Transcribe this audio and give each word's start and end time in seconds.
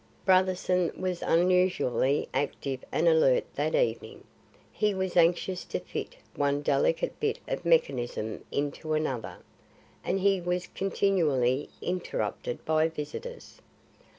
Brotherson 0.25 0.97
was 0.99 1.21
unusually 1.21 2.27
active 2.33 2.83
and 2.91 3.07
alert 3.07 3.43
that 3.53 3.75
evening. 3.75 4.23
He 4.73 4.95
was 4.95 5.15
anxious 5.15 5.63
to 5.65 5.79
fit 5.79 6.15
one 6.35 6.63
delicate 6.63 7.19
bit 7.19 7.37
of 7.47 7.65
mechanism 7.65 8.43
into 8.51 8.93
another, 8.93 9.37
and 10.03 10.19
he 10.21 10.41
was 10.41 10.65
continually 10.65 11.69
interrupted 11.83 12.65
by 12.65 12.87
visitors. 12.87 13.61